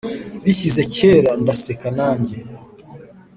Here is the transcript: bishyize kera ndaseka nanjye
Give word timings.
bishyize 0.43 0.81
kera 0.93 1.31
ndaseka 1.41 1.87
nanjye 1.97 2.35